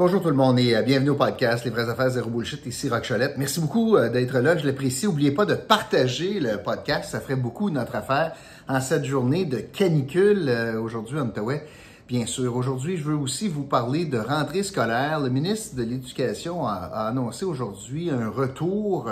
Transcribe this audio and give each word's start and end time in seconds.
Bonjour 0.00 0.22
tout 0.22 0.30
le 0.30 0.34
monde 0.34 0.58
et 0.58 0.74
euh, 0.74 0.80
bienvenue 0.80 1.10
au 1.10 1.14
podcast 1.14 1.62
Les 1.66 1.70
vraies 1.70 1.90
affaires 1.90 2.08
zéro 2.08 2.30
bullshit 2.30 2.64
ici 2.64 2.88
Rock 2.88 3.06
Cholette. 3.06 3.34
Merci 3.36 3.60
beaucoup 3.60 3.98
euh, 3.98 4.08
d'être 4.08 4.38
là, 4.38 4.56
je 4.56 4.64
l'apprécie. 4.64 5.04
N'oubliez 5.04 5.30
pas 5.30 5.44
de 5.44 5.54
partager 5.54 6.40
le 6.40 6.56
podcast, 6.56 7.10
ça 7.10 7.20
ferait 7.20 7.36
beaucoup 7.36 7.68
notre 7.68 7.94
affaire 7.96 8.32
en 8.66 8.80
cette 8.80 9.04
journée 9.04 9.44
de 9.44 9.58
canicule 9.58 10.48
euh, 10.48 10.80
aujourd'hui 10.80 11.18
en. 11.18 11.60
Bien 12.08 12.24
sûr, 12.24 12.56
aujourd'hui, 12.56 12.96
je 12.96 13.02
veux 13.02 13.14
aussi 13.14 13.48
vous 13.48 13.64
parler 13.64 14.06
de 14.06 14.16
rentrée 14.16 14.62
scolaire. 14.62 15.20
Le 15.20 15.28
ministre 15.28 15.76
de 15.76 15.82
l'Éducation 15.82 16.66
a, 16.66 16.76
a 16.76 17.08
annoncé 17.08 17.44
aujourd'hui 17.44 18.08
un 18.08 18.30
retour 18.30 19.10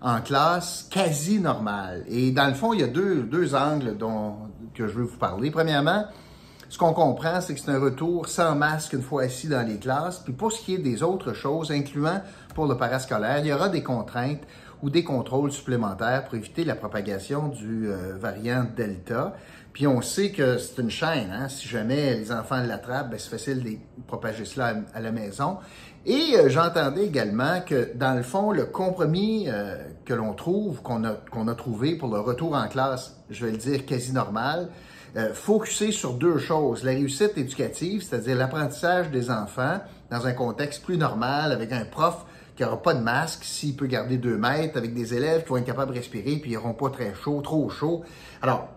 en 0.00 0.20
classe 0.20 0.86
quasi 0.92 1.40
normal. 1.40 2.04
Et 2.08 2.30
dans 2.30 2.46
le 2.46 2.54
fond, 2.54 2.72
il 2.72 2.82
y 2.82 2.84
a 2.84 2.86
deux, 2.86 3.24
deux 3.24 3.56
angles 3.56 3.96
dont, 3.98 4.34
que 4.76 4.86
je 4.86 4.92
veux 4.92 5.06
vous 5.06 5.18
parler. 5.18 5.50
Premièrement, 5.50 6.04
ce 6.70 6.78
qu'on 6.78 6.92
comprend, 6.92 7.40
c'est 7.40 7.54
que 7.54 7.60
c'est 7.60 7.72
un 7.72 7.80
retour 7.80 8.28
sans 8.28 8.54
masque 8.54 8.92
une 8.92 9.02
fois 9.02 9.24
assis 9.24 9.48
dans 9.48 9.66
les 9.66 9.76
classes. 9.76 10.20
Puis 10.20 10.32
pour 10.32 10.52
ce 10.52 10.62
qui 10.62 10.76
est 10.76 10.78
des 10.78 11.02
autres 11.02 11.32
choses, 11.32 11.72
incluant 11.72 12.22
pour 12.54 12.66
le 12.66 12.76
parascolaire, 12.76 13.40
il 13.40 13.46
y 13.46 13.52
aura 13.52 13.68
des 13.68 13.82
contraintes 13.82 14.42
ou 14.82 14.90
des 14.90 15.04
contrôles 15.04 15.52
supplémentaires 15.52 16.24
pour 16.24 16.34
éviter 16.34 16.64
la 16.64 16.74
propagation 16.74 17.48
du 17.48 17.88
euh, 17.88 18.16
variant 18.18 18.64
Delta. 18.76 19.34
Puis 19.72 19.86
on 19.86 20.02
sait 20.02 20.30
que 20.30 20.58
c'est 20.58 20.80
une 20.80 20.90
chaîne. 20.90 21.30
Hein? 21.32 21.48
Si 21.48 21.68
jamais 21.68 22.16
les 22.16 22.32
enfants 22.32 22.60
l'attrapent, 22.60 23.10
ben, 23.10 23.18
c'est 23.18 23.30
facile 23.30 23.62
de 23.62 23.76
propager 24.06 24.44
cela 24.44 24.74
à, 24.94 25.00
la 25.00 25.12
maison. 25.12 25.58
Et 26.06 26.36
euh, 26.36 26.48
j'entendais 26.48 27.06
également 27.06 27.60
que, 27.60 27.92
dans 27.94 28.14
le 28.14 28.22
fond, 28.22 28.52
le 28.52 28.64
compromis 28.64 29.46
euh, 29.48 29.76
que 30.04 30.14
l'on 30.14 30.32
trouve, 30.32 30.82
qu'on 30.82 31.04
a, 31.04 31.54
trouvé 31.54 31.94
pour 31.94 32.08
le 32.08 32.20
retour 32.20 32.54
en 32.54 32.68
classe, 32.68 33.16
je 33.28 33.44
vais 33.44 33.52
le 33.52 33.58
dire 33.58 33.86
quasi 33.86 34.12
normal, 34.12 34.70
euh, 35.16 35.34
sur 35.34 36.14
deux 36.14 36.38
choses. 36.38 36.84
La 36.84 36.92
réussite 36.92 37.36
éducative, 37.36 38.02
c'est-à-dire 38.02 38.36
l'apprentissage 38.36 39.10
des 39.10 39.30
enfants 39.30 39.80
dans 40.10 40.26
un 40.26 40.32
contexte 40.32 40.82
plus 40.82 40.96
normal, 40.96 41.52
avec 41.52 41.72
un 41.72 41.84
prof 41.84 42.24
qui 42.60 42.64
n'aura 42.64 42.82
pas 42.82 42.92
de 42.92 43.00
masque, 43.00 43.42
s'il 43.42 43.74
peut 43.74 43.86
garder 43.86 44.18
deux 44.18 44.36
mètres, 44.36 44.76
avec 44.76 44.92
des 44.92 45.14
élèves 45.14 45.44
qui 45.44 45.48
vont 45.48 45.56
être 45.56 45.64
capables 45.64 45.92
de 45.94 45.96
respirer, 45.96 46.36
puis 46.36 46.50
ils 46.50 46.54
n'auront 46.56 46.74
pas 46.74 46.90
très 46.90 47.14
chaud, 47.14 47.40
trop 47.40 47.70
chaud. 47.70 48.04
Alors, 48.42 48.68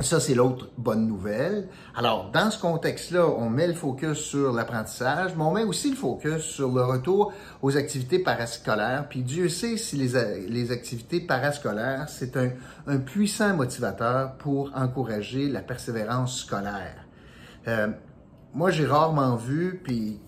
ça, 0.00 0.20
c'est 0.20 0.34
l'autre 0.34 0.70
bonne 0.78 1.06
nouvelle. 1.06 1.68
Alors, 1.94 2.30
dans 2.30 2.50
ce 2.50 2.58
contexte-là, 2.58 3.26
on 3.26 3.50
met 3.50 3.66
le 3.66 3.74
focus 3.74 4.16
sur 4.16 4.54
l'apprentissage, 4.54 5.32
mais 5.36 5.42
on 5.42 5.52
met 5.52 5.64
aussi 5.64 5.90
le 5.90 5.96
focus 5.96 6.40
sur 6.40 6.72
le 6.72 6.82
retour 6.82 7.34
aux 7.60 7.76
activités 7.76 8.20
parascolaires. 8.20 9.06
Puis 9.10 9.20
Dieu 9.20 9.50
sait 9.50 9.76
si 9.76 9.96
les, 9.96 10.72
activités 10.72 11.20
parascolaires, 11.20 12.08
c'est 12.08 12.38
un, 12.38 12.96
puissant 13.00 13.54
motivateur 13.54 14.32
pour 14.36 14.70
encourager 14.74 15.46
la 15.46 15.60
persévérance 15.60 16.38
scolaire. 16.38 17.04
Euh, 17.68 17.88
moi, 18.54 18.70
j'ai 18.70 18.86
rarement 18.86 19.36
vu, 19.36 19.78
puis 19.84 20.18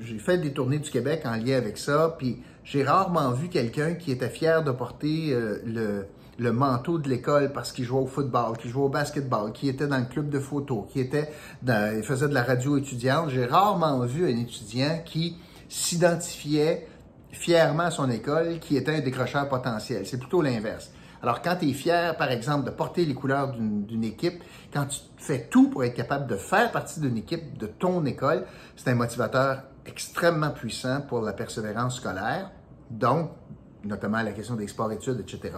j'ai 0.00 0.18
fait 0.18 0.38
des 0.38 0.52
tournées 0.52 0.78
du 0.78 0.90
Québec 0.90 1.22
en 1.24 1.36
lien 1.36 1.56
avec 1.56 1.78
ça, 1.78 2.14
puis 2.18 2.42
j'ai 2.64 2.82
rarement 2.82 3.32
vu 3.32 3.48
quelqu'un 3.48 3.94
qui 3.94 4.12
était 4.12 4.28
fier 4.28 4.62
de 4.62 4.70
porter 4.70 5.32
euh, 5.32 6.04
le 6.38 6.52
manteau 6.52 6.98
de 6.98 7.08
l'école 7.08 7.52
parce 7.52 7.72
qu'il 7.72 7.84
jouait 7.84 8.00
au 8.00 8.06
football, 8.06 8.56
qu'il 8.56 8.70
jouait 8.70 8.84
au 8.84 8.88
basketball, 8.88 9.52
qui 9.52 9.68
était 9.68 9.86
dans 9.86 9.98
le 9.98 10.06
club 10.06 10.30
de 10.30 10.40
photo, 10.40 10.88
qui 10.90 11.00
était 11.00 11.30
dans, 11.62 11.94
il 11.96 12.02
faisait 12.02 12.28
de 12.28 12.34
la 12.34 12.42
radio 12.42 12.78
étudiante. 12.78 13.30
J'ai 13.30 13.44
rarement 13.44 14.00
vu 14.06 14.24
un 14.24 14.36
étudiant 14.36 15.00
qui 15.04 15.36
s'identifiait 15.68 16.88
fièrement 17.30 17.84
à 17.84 17.90
son 17.90 18.10
école, 18.10 18.58
qui 18.58 18.76
était 18.76 18.96
un 18.96 19.00
décrocheur 19.00 19.48
potentiel. 19.48 20.06
C'est 20.06 20.18
plutôt 20.18 20.42
l'inverse. 20.42 20.90
Alors, 21.22 21.42
quand 21.42 21.56
tu 21.56 21.68
es 21.68 21.72
fier, 21.74 22.16
par 22.16 22.30
exemple, 22.30 22.64
de 22.64 22.70
porter 22.70 23.04
les 23.04 23.14
couleurs 23.14 23.52
d'une 23.52 24.04
équipe, 24.04 24.42
quand 24.72 24.86
tu 24.86 25.00
fais 25.18 25.48
tout 25.50 25.68
pour 25.68 25.84
être 25.84 25.94
capable 25.94 26.26
de 26.26 26.36
faire 26.36 26.72
partie 26.72 27.00
d'une 27.00 27.18
équipe 27.18 27.58
de 27.58 27.66
ton 27.66 28.04
école, 28.06 28.46
c'est 28.76 28.90
un 28.90 28.94
motivateur 28.94 29.64
extrêmement 29.86 30.50
puissant 30.50 31.00
pour 31.02 31.22
la 31.22 31.32
persévérance 31.32 31.96
scolaire, 31.96 32.50
donc 32.90 33.30
notamment 33.84 34.22
la 34.22 34.32
question 34.32 34.56
des 34.56 34.68
sports-études, 34.68 35.20
etc 35.20 35.52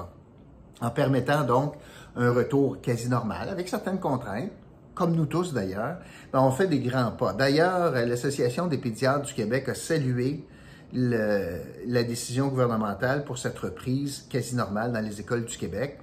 en 0.82 0.90
permettant 0.90 1.44
donc 1.44 1.74
un 2.16 2.30
retour 2.32 2.80
quasi 2.80 3.08
normal, 3.08 3.48
avec 3.48 3.68
certaines 3.68 4.00
contraintes, 4.00 4.50
comme 4.94 5.14
nous 5.14 5.26
tous 5.26 5.54
d'ailleurs, 5.54 5.98
ben, 6.32 6.40
on 6.40 6.50
fait 6.50 6.66
des 6.66 6.80
grands 6.80 7.12
pas. 7.12 7.32
D'ailleurs, 7.32 7.92
l'Association 7.92 8.66
des 8.66 8.76
pédiatres 8.76 9.22
du 9.26 9.32
Québec 9.32 9.68
a 9.68 9.74
salué 9.74 10.44
la 10.92 12.02
décision 12.02 12.48
gouvernementale 12.48 13.24
pour 13.24 13.38
cette 13.38 13.58
reprise 13.58 14.26
quasi 14.28 14.54
normale 14.54 14.92
dans 14.92 15.00
les 15.00 15.20
écoles 15.20 15.46
du 15.46 15.56
Québec. 15.56 15.98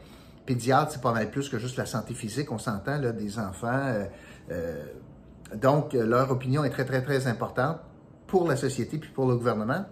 Pédiatre, 0.47 0.94
c'est 0.94 1.02
pas 1.02 1.13
mal 1.13 1.29
plus 1.29 1.47
que 1.47 1.59
juste 1.59 1.78
la 1.78 1.85
santé 1.85 2.16
physique, 2.16 2.52
on 2.52 2.58
s'entend, 2.58 2.97
là, 2.97 3.12
des 3.12 3.38
enfants. 3.38 3.68
Euh, 3.72 4.06
euh, 4.50 4.84
donc, 5.53 5.94
leur 5.94 6.31
opinion 6.31 6.63
est 6.63 6.72
très, 6.72 6.85
très, 6.85 7.03
très 7.03 7.28
importante 7.28 7.78
pour 8.29 8.47
la 8.47 8.56
société 8.56 8.97
puis 8.97 9.09
pour 9.09 9.28
le 9.28 9.35
gouvernement. 9.35 9.85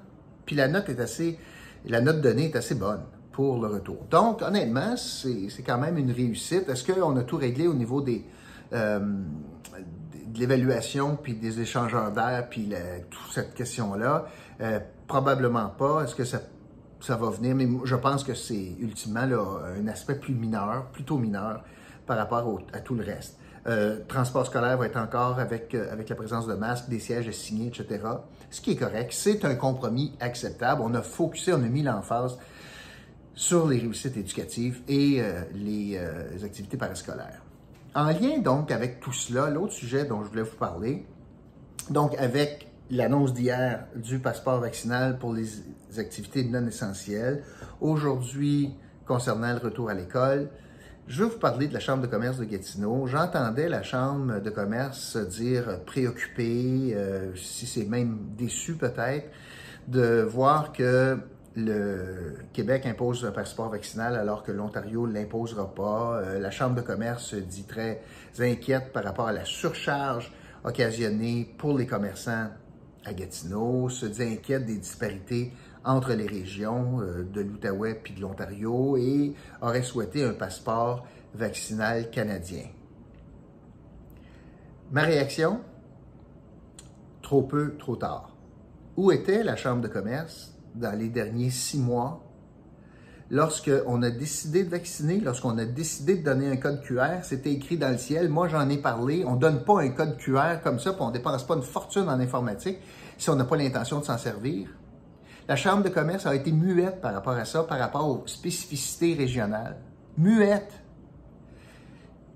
Puis 0.46 0.56
la 0.56 0.68
note 0.68 0.88
est 0.90 1.00
assez, 1.00 1.38
la 1.86 2.02
note 2.02 2.22
donnée 2.22 2.46
est 2.46 2.56
assez 2.56 2.76
bonne 2.76 3.02
pour 3.32 3.62
le 3.62 3.68
retour. 3.68 4.06
Donc, 4.10 4.42
honnêtement, 4.42 4.96
c'est 4.96 5.64
quand 5.66 5.78
même 5.78 5.98
une 5.98 6.12
réussite. 6.12 6.70
Est-ce 6.70 6.92
qu'on 6.92 7.16
a 7.18 7.24
tout 7.24 7.38
réglé 7.38 7.68
au 7.68 7.74
niveau 7.74 8.02
des, 8.02 8.26
euh, 8.74 9.00
de 9.00 10.40
l'évaluation, 10.40 11.18
puis 11.18 11.36
des 11.36 11.60
échangeurs 11.60 12.12
d'air, 12.12 12.48
puis 12.50 12.74
toute 13.10 13.34
cette 13.34 13.54
question-là? 13.54 14.26
Euh, 14.62 14.80
probablement 15.08 15.70
pas. 15.70 16.04
Est-ce 16.04 16.16
que 16.16 16.24
ça, 16.24 16.42
ça 17.00 17.16
va 17.16 17.30
venir? 17.30 17.56
Mais 17.56 17.68
je 17.84 17.96
pense 17.96 18.24
que 18.24 18.34
c'est 18.34 18.76
ultimement 18.80 19.22
un 19.22 19.88
aspect 19.88 20.16
plus 20.16 20.34
mineur, 20.34 20.88
plutôt 20.92 21.18
mineur, 21.18 21.64
par 22.06 22.18
rapport 22.18 22.62
à 22.74 22.80
tout 22.80 22.96
le 22.96 23.04
reste. 23.04 23.38
Euh, 23.68 24.00
transport 24.08 24.46
scolaire 24.46 24.78
va 24.78 24.86
être 24.86 24.98
encore 24.98 25.40
avec, 25.40 25.76
euh, 25.76 25.92
avec 25.92 26.08
la 26.08 26.16
présence 26.16 26.48
de 26.48 26.54
masques, 26.54 26.88
des 26.88 27.00
sièges 27.00 27.28
assignés, 27.28 27.68
etc. 27.68 28.00
Ce 28.50 28.62
qui 28.62 28.72
est 28.72 28.76
correct, 28.78 29.12
c'est 29.12 29.44
un 29.44 29.56
compromis 29.56 30.14
acceptable. 30.22 30.82
On 30.86 30.94
a 30.94 31.02
focusé, 31.02 31.52
on 31.52 31.64
a 31.64 31.68
mis 31.68 31.84
l'emphase 31.84 32.38
sur 33.36 33.68
les 33.68 33.80
réussites 33.80 34.16
éducatives 34.16 34.82
et 34.88 35.22
euh, 35.22 35.42
les, 35.54 36.00
les, 36.34 36.44
activités 36.46 36.78
parascolaires. 36.78 37.42
En 37.94 38.06
lien 38.06 38.38
donc 38.40 38.72
avec 38.72 39.02
tout 39.02 39.12
cela, 39.12 39.50
l'autre 39.50 39.74
sujet 39.74 40.06
dont 40.06 40.24
je 40.24 40.30
voulais 40.30 40.44
vous 40.44 40.56
parler, 40.56 41.06
donc 41.90 42.16
avec 42.18 42.68
l'annonce 42.90 43.34
d'hier 43.34 43.86
du 43.96 44.20
passeport 44.20 44.62
vaccinal 44.62 45.18
pour 45.20 45.34
les 45.34 45.46
activités 45.98 46.46
non 46.46 46.66
essentielles, 46.66 47.44
aujourd'hui 47.82 48.74
concernant 49.06 49.52
le 49.52 49.60
retour 49.60 49.90
à 49.90 49.94
l'école, 49.94 50.50
je 51.08 51.24
veux 51.24 51.30
vous 51.30 51.40
parler 51.40 51.68
de 51.68 51.74
la 51.74 51.80
Chambre 51.80 52.02
de 52.02 52.08
commerce 52.08 52.38
de 52.38 52.44
Gatineau. 52.44 53.08
J'entendais 53.08 53.70
la 53.70 53.82
Chambre 53.82 54.42
de 54.42 54.50
commerce 54.50 55.16
dire 55.16 55.80
préoccupée, 55.86 56.94
euh, 56.96 57.34
si 57.36 57.66
c'est 57.66 57.86
même 57.86 58.20
déçu 58.38 58.74
peut-être, 58.74 59.30
de 59.88 60.22
voir 60.22 60.74
que 60.74 61.18
le 61.56 62.36
Québec 62.52 62.86
impose 62.86 63.26
un 63.26 63.32
passeport 63.32 63.70
vaccinal 63.70 64.16
alors 64.16 64.44
que 64.44 64.52
l'Ontario 64.52 65.08
ne 65.08 65.14
l'imposera 65.14 65.74
pas. 65.74 66.18
Euh, 66.18 66.40
la 66.40 66.52
Chambre 66.52 66.76
de 66.76 66.82
commerce 66.82 67.24
se 67.24 67.38
dit 67.38 67.64
très 67.64 68.02
inquiète 68.40 68.92
par 68.92 69.06
rapport 69.06 69.28
à 69.28 69.34
la 69.34 69.46
surcharge 69.46 70.34
occasionnée 70.66 71.56
pour 71.58 71.78
les 71.78 71.88
commerçants 71.88 72.50
à 73.06 73.14
Gatineau, 73.14 73.88
se 73.88 74.06
dit 74.06 74.24
inquiète 74.24 74.66
des 74.66 74.78
disparités 74.78 75.54
entre 75.88 76.14
les 76.14 76.28
régions 76.28 77.02
euh, 77.02 77.24
de 77.24 77.42
l'Outaouais 77.42 77.96
puis 77.96 78.14
de 78.14 78.22
l'Ontario 78.22 78.98
et 78.98 79.34
aurait 79.62 79.84
souhaité 79.84 80.24
un 80.24 80.34
passeport 80.34 81.08
vaccinal 81.34 82.10
canadien. 82.10 82.66
Ma 84.92 85.02
réaction? 85.02 85.62
Trop 87.22 87.42
peu, 87.42 87.76
trop 87.78 87.96
tard. 87.96 88.36
Où 88.98 89.12
était 89.12 89.44
la 89.44 89.56
Chambre 89.56 89.82
de 89.82 89.88
commerce 89.88 90.54
dans 90.76 90.98
les 90.98 91.10
derniers 91.10 91.50
six 91.50 91.80
mois, 91.80 92.24
lorsqu'on 93.30 94.02
a 94.02 94.10
décidé 94.10 94.64
de 94.64 94.70
vacciner, 94.70 95.20
lorsqu'on 95.20 95.58
a 95.58 95.66
décidé 95.66 96.18
de 96.18 96.24
donner 96.24 96.50
un 96.50 96.58
code 96.58 96.82
QR, 96.82 97.24
c'était 97.24 97.52
écrit 97.52 97.78
dans 97.78 97.90
le 97.90 97.98
ciel. 97.98 98.30
Moi, 98.30 98.48
j'en 98.48 98.70
ai 98.70 98.78
parlé. 98.78 99.24
On 99.26 99.36
ne 99.36 99.40
donne 99.40 99.64
pas 99.64 99.82
un 99.82 99.90
code 99.90 100.18
QR 100.18 100.62
comme 100.64 100.80
ça, 100.80 100.94
puis 100.94 101.02
on 101.02 101.10
ne 101.10 101.14
dépense 101.14 101.46
pas 101.46 101.56
une 101.56 101.64
fortune 101.64 102.10
en 102.10 102.20
informatique 102.20 102.80
si 103.18 103.30
on 103.30 103.36
n'a 103.36 103.46
pas 103.46 103.58
l'intention 103.58 104.00
de 104.00 104.06
s'en 104.06 104.18
servir. 104.18 104.70
La 105.48 105.56
Chambre 105.56 105.84
de 105.84 105.90
commerce 105.90 106.26
a 106.26 106.36
été 106.36 106.52
muette 106.52 107.00
par 107.00 107.14
rapport 107.14 107.34
à 107.34 107.46
ça, 107.46 107.64
par 107.64 107.80
rapport 107.80 108.10
aux 108.10 108.28
spécificités 108.28 109.14
régionales. 109.14 109.78
Muette. 110.18 110.74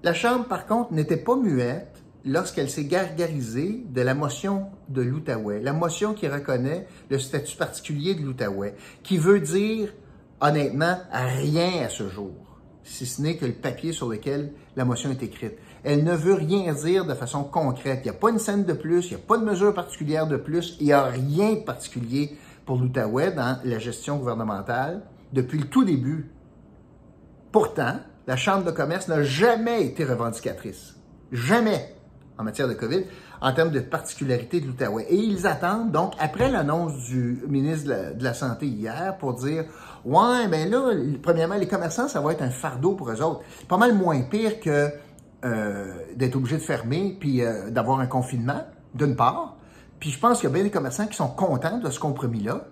La 0.04 0.13
Chambre, 0.13 0.46
par 0.46 0.66
contre, 0.66 0.94
n'était 0.94 1.18
pas 1.18 1.36
muette 1.36 2.02
lorsqu'elle 2.24 2.69
s'est 2.69 2.86
gargarisée 2.86 3.84
de 3.90 4.02
la 4.02 4.13
motion 4.13 4.68
de 4.88 5.02
l'Outaouais, 5.02 5.60
la 5.60 5.74
motion 5.74 6.13
qui 6.13 6.30
reconnaît 6.30 6.88
le 7.10 7.19
statut 7.19 7.58
particulier 7.58 8.16
de 8.16 8.22
l'Outaouais, 8.22 8.75
qui 9.04 9.18
veut 9.18 9.42
dire, 9.42 9.94
honnêtement, 10.40 10.98
rien 11.12 11.84
à 11.84 11.90
ce 11.90 12.08
jour, 12.08 12.31
si 12.84 13.06
ce 13.06 13.22
n'est 13.22 13.36
que 13.36 13.46
le 13.46 13.54
papier 13.54 13.92
sur 13.92 14.08
lequel 14.08 14.54
la 14.78 14.86
motion 14.86 15.12
est 15.12 15.22
écrite. 15.22 15.58
Elle 15.84 16.06
ne 16.06 16.16
veut 16.16 16.36
rien 16.36 16.74
dire 16.74 17.06
de 17.06 17.13
façon 17.13 17.44
concrète. 17.44 18.02
Il 18.04 18.12
n'y 18.12 18.16
a 18.16 18.19
pas 18.19 18.30
une 18.30 18.40
scène 18.40 18.63
de 18.63 18.74
plus, 18.74 19.08
il 19.08 19.10
n'y 19.10 19.22
a 19.22 19.25
pas 19.25 19.38
de 19.38 19.44
mesure 19.44 19.74
particulière 19.74 20.28
de 20.28 20.38
plus, 20.38 20.78
il 20.80 20.86
n'y 20.86 20.94
a 20.94 21.04
rien 21.04 21.54
de 21.54 21.63
particulier 21.66 22.38
pour 22.71 22.79
l'Outaouais 22.79 23.33
dans 23.33 23.59
la 23.65 23.79
gestion 23.79 24.15
gouvernementale 24.15 25.01
depuis 25.33 25.59
le 25.59 25.65
tout 25.65 25.83
début. 25.83 26.31
Pourtant, 27.51 27.95
la 28.27 28.38
Chambre 28.38 28.63
de 28.63 28.71
commerce 28.71 29.09
n'a 29.09 29.23
jamais 29.23 29.83
été 29.83 30.06
revendicatrice. 30.06 30.95
Jamais 31.33 31.94
en 32.38 32.45
matière 32.45 32.69
de 32.69 32.73
COVID. 32.73 33.03
en 33.41 33.51
termes 33.51 33.71
de 33.71 33.81
particularité 33.81 34.62
de 34.62 34.68
l'Outaouais. 34.68 35.06
Et 35.09 35.18
ils 35.18 35.47
attendent, 35.47 35.91
donc, 35.91 36.13
après 36.18 36.50
l'annonce 36.50 36.95
du 37.09 37.44
ministre 37.50 38.13
de 38.15 38.23
la, 38.23 38.33
Santé 38.33 38.68
hier, 38.68 39.17
pour 39.17 39.33
dire, 39.33 39.65
ouais, 40.06 40.47
mais 40.50 40.69
là, 40.69 40.94
premièrement, 41.21 41.56
les 41.56 41.67
commerçants, 41.67 42.07
ça 42.07 42.21
va 42.21 42.31
être 42.31 42.41
un 42.41 42.51
fardeau 42.51 42.94
pour 42.94 43.09
eux 43.09 43.21
autres. 43.21 43.41
Pas 43.67 43.77
mal 43.77 43.95
moins 43.95 44.21
pire 44.21 44.62
que 44.62 44.91
euh, 45.44 45.94
d'être 46.15 46.38
obligé 46.38 46.56
de 46.56 46.62
fermer 46.62 47.17
puis 47.19 47.44
euh, 47.44 47.69
d'avoir 47.69 48.00
un 48.00 48.07
confinement, 48.07 48.63
d'une 48.94 49.17
part. 49.17 49.57
Puis 50.01 50.09
je 50.09 50.19
pense 50.19 50.39
qu'il 50.39 50.50
y 50.50 50.51
a 50.51 50.53
bien 50.56 50.63
des 50.63 50.71
commerçants 50.71 51.06
qui 51.06 51.15
sont 51.15 51.30
contents 51.30 51.77
de 51.77 51.89
ce 51.92 52.00
compromis-là. 52.00 52.65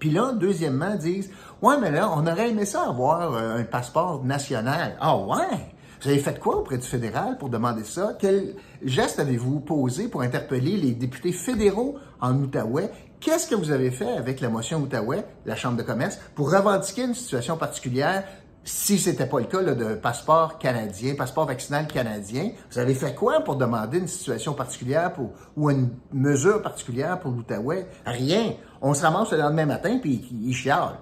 Puis 0.00 0.10
là, 0.10 0.32
deuxièmement, 0.32 0.96
disent 0.96 1.30
Ouais, 1.62 1.76
mais 1.80 1.92
là, 1.92 2.10
on 2.10 2.26
aurait 2.26 2.50
aimé 2.50 2.66
ça 2.66 2.88
avoir 2.88 3.32
euh, 3.32 3.58
un 3.58 3.62
passeport 3.62 4.22
national. 4.24 4.96
Ah 5.00 5.16
ouais? 5.16 5.74
Vous 6.02 6.08
avez 6.08 6.18
fait 6.18 6.38
quoi 6.38 6.56
auprès 6.56 6.76
du 6.76 6.86
fédéral 6.86 7.38
pour 7.38 7.50
demander 7.50 7.84
ça? 7.84 8.14
Quel 8.18 8.56
geste 8.82 9.20
avez-vous 9.20 9.60
posé 9.60 10.08
pour 10.08 10.22
interpeller 10.22 10.76
les 10.76 10.90
députés 10.90 11.32
fédéraux 11.32 11.98
en 12.20 12.36
Outaouais? 12.36 12.90
Qu'est-ce 13.20 13.46
que 13.46 13.54
vous 13.54 13.70
avez 13.70 13.92
fait 13.92 14.18
avec 14.18 14.40
la 14.40 14.50
motion 14.50 14.82
Outaouais, 14.82 15.24
la 15.46 15.54
Chambre 15.54 15.78
de 15.78 15.82
commerce, 15.82 16.18
pour 16.34 16.52
revendiquer 16.52 17.04
une 17.04 17.14
situation 17.14 17.56
particulière 17.56 18.24
si 18.64 18.98
c'était 18.98 19.26
pas 19.26 19.40
le 19.40 19.44
cas 19.44 19.60
là, 19.60 19.74
de 19.74 19.94
passeport 19.94 20.58
canadien, 20.58 21.14
passeport 21.14 21.46
vaccinal 21.46 21.86
canadien, 21.86 22.50
vous 22.70 22.78
avez 22.78 22.94
fait 22.94 23.14
quoi 23.14 23.40
pour 23.40 23.56
demander 23.56 23.98
une 23.98 24.08
situation 24.08 24.54
particulière 24.54 25.12
pour, 25.12 25.32
ou 25.56 25.70
une 25.70 25.90
mesure 26.12 26.62
particulière 26.62 27.20
pour 27.20 27.30
l'Outaouais? 27.30 27.86
Rien. 28.06 28.54
On 28.80 28.94
se 28.94 29.02
ramasse 29.02 29.32
le 29.32 29.38
lendemain 29.38 29.66
matin 29.66 29.98
puis 30.00 30.28
il 30.42 30.54
chiale. 30.54 30.98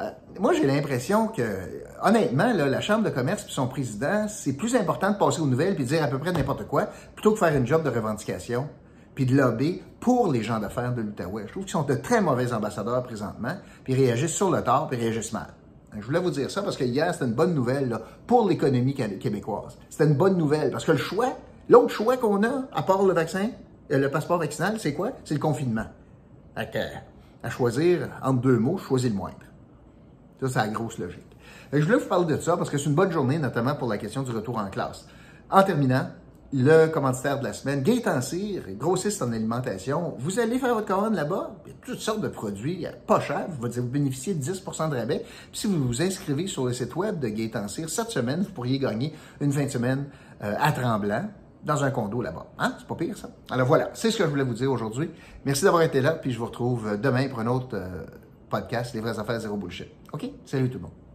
Euh, 0.00 0.10
moi, 0.38 0.52
j'ai 0.52 0.66
l'impression 0.66 1.28
que, 1.28 1.42
honnêtement, 2.02 2.52
là, 2.52 2.66
la 2.66 2.80
Chambre 2.80 3.04
de 3.04 3.10
commerce 3.10 3.44
et 3.44 3.50
son 3.50 3.68
président, 3.68 4.26
c'est 4.28 4.54
plus 4.54 4.74
important 4.74 5.10
de 5.10 5.16
passer 5.16 5.40
aux 5.40 5.46
nouvelles 5.46 5.74
puis 5.74 5.84
de 5.84 5.88
dire 5.90 6.02
à 6.02 6.08
peu 6.08 6.18
près 6.18 6.32
n'importe 6.32 6.66
quoi, 6.66 6.88
plutôt 7.14 7.32
que 7.32 7.38
faire 7.38 7.54
une 7.54 7.66
job 7.66 7.82
de 7.82 7.90
revendication 7.90 8.68
puis 9.14 9.26
de 9.26 9.36
lobby 9.36 9.82
pour 9.98 10.32
les 10.32 10.42
gens 10.42 10.58
d'affaires 10.58 10.94
de 10.94 11.02
l'Outaouais. 11.02 11.44
Je 11.46 11.52
trouve 11.52 11.64
qu'ils 11.64 11.72
sont 11.72 11.82
de 11.82 11.94
très 11.94 12.20
mauvais 12.20 12.52
ambassadeurs 12.52 13.02
présentement, 13.02 13.54
puis 13.84 13.92
ils 13.92 14.04
réagissent 14.04 14.34
sur 14.34 14.50
le 14.50 14.62
tort, 14.62 14.88
puis 14.88 14.98
ils 14.98 15.02
réagissent 15.02 15.32
mal. 15.32 15.48
Je 15.98 16.06
voulais 16.06 16.20
vous 16.20 16.30
dire 16.30 16.50
ça 16.50 16.62
parce 16.62 16.76
que 16.76 16.84
hier, 16.84 17.12
c'était 17.12 17.26
une 17.26 17.34
bonne 17.34 17.54
nouvelle 17.54 17.98
pour 18.26 18.48
l'économie 18.48 18.94
québécoise. 18.94 19.76
C'était 19.88 20.04
une 20.06 20.14
bonne 20.14 20.36
nouvelle 20.36 20.70
parce 20.70 20.84
que 20.84 20.92
le 20.92 20.98
choix, 20.98 21.36
l'autre 21.68 21.90
choix 21.90 22.16
qu'on 22.16 22.44
a, 22.44 22.64
à 22.72 22.82
part 22.82 23.02
le 23.02 23.12
vaccin, 23.12 23.50
euh, 23.90 23.98
le 23.98 24.10
passeport 24.10 24.38
vaccinal, 24.38 24.78
c'est 24.78 24.94
quoi? 24.94 25.10
C'est 25.24 25.34
le 25.34 25.40
confinement. 25.40 25.86
à 27.42 27.50
choisir 27.50 28.08
entre 28.22 28.40
deux 28.40 28.58
mots, 28.58 28.78
choisir 28.78 29.10
le 29.10 29.16
moindre. 29.16 29.36
Ça, 30.40 30.48
c'est 30.48 30.58
la 30.58 30.68
grosse 30.68 30.98
logique. 30.98 31.36
je 31.72 31.82
voulais 31.82 31.98
vous 31.98 32.06
parler 32.06 32.36
de 32.36 32.40
ça 32.40 32.56
parce 32.56 32.70
que 32.70 32.78
c'est 32.78 32.86
une 32.86 32.94
bonne 32.94 33.10
journée, 33.10 33.38
notamment 33.38 33.74
pour 33.74 33.88
la 33.88 33.98
question 33.98 34.22
du 34.22 34.30
retour 34.30 34.58
en 34.58 34.68
classe. 34.70 35.06
En 35.50 35.62
terminant, 35.62 36.06
le 36.52 36.86
commanditaire 36.88 37.38
de 37.38 37.44
la 37.44 37.52
semaine, 37.52 37.82
Gaëtan 37.82 38.20
Cyr, 38.20 38.62
grossiste 38.70 39.22
en 39.22 39.32
alimentation. 39.32 40.14
Vous 40.18 40.40
allez 40.40 40.58
faire 40.58 40.74
votre 40.74 40.86
commande 40.86 41.14
là-bas, 41.14 41.56
il 41.64 41.70
y 41.70 41.74
a 41.74 41.76
toutes 41.84 42.00
sortes 42.00 42.20
de 42.20 42.28
produits 42.28 42.86
pas 43.06 43.20
chers, 43.20 43.46
vous, 43.48 43.82
bénéficier 43.82 44.34
de 44.34 44.42
10% 44.42 44.90
de 44.90 44.96
rabais. 44.96 45.24
Puis 45.52 45.60
si 45.60 45.66
vous 45.68 45.86
vous 45.86 46.02
inscrivez 46.02 46.48
sur 46.48 46.66
le 46.66 46.72
site 46.72 46.96
web 46.96 47.20
de 47.20 47.28
Gaëtan 47.28 47.68
Cyr, 47.68 47.88
cette 47.88 48.10
semaine, 48.10 48.42
vous 48.42 48.50
pourriez 48.50 48.78
gagner 48.78 49.14
une 49.40 49.52
fin 49.52 49.64
de 49.64 49.70
semaine 49.70 50.06
euh, 50.42 50.54
à 50.58 50.72
Tremblant 50.72 51.28
dans 51.62 51.84
un 51.84 51.90
condo 51.90 52.20
là-bas. 52.22 52.46
Hein? 52.58 52.74
C'est 52.78 52.86
pas 52.86 52.94
pire, 52.96 53.16
ça? 53.16 53.30
Alors 53.50 53.68
voilà, 53.68 53.90
c'est 53.94 54.10
ce 54.10 54.16
que 54.16 54.24
je 54.24 54.28
voulais 54.28 54.44
vous 54.44 54.54
dire 54.54 54.72
aujourd'hui. 54.72 55.10
Merci 55.44 55.64
d'avoir 55.64 55.82
été 55.82 56.00
là, 56.00 56.12
puis 56.12 56.32
je 56.32 56.38
vous 56.38 56.46
retrouve 56.46 56.98
demain 57.00 57.28
pour 57.28 57.40
un 57.40 57.46
autre 57.46 57.68
euh, 57.74 58.04
podcast, 58.48 58.94
Les 58.94 59.00
vraies 59.00 59.18
affaires 59.18 59.38
zéro 59.38 59.56
bullshit. 59.56 59.88
OK? 60.12 60.28
Salut 60.44 60.68
tout 60.68 60.78
le 60.78 60.82
monde. 60.82 61.09